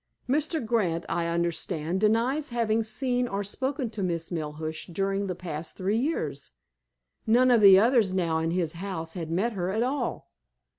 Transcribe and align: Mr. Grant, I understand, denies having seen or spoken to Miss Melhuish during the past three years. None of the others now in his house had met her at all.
Mr. 0.27 0.65
Grant, 0.65 1.05
I 1.07 1.27
understand, 1.27 2.01
denies 2.01 2.49
having 2.49 2.81
seen 2.81 3.27
or 3.27 3.43
spoken 3.43 3.91
to 3.91 4.01
Miss 4.01 4.31
Melhuish 4.31 4.87
during 4.91 5.27
the 5.27 5.35
past 5.35 5.77
three 5.77 5.99
years. 5.99 6.53
None 7.27 7.51
of 7.51 7.61
the 7.61 7.77
others 7.77 8.11
now 8.11 8.39
in 8.39 8.49
his 8.49 8.73
house 8.73 9.13
had 9.13 9.29
met 9.29 9.53
her 9.53 9.69
at 9.69 9.83
all. 9.83 10.31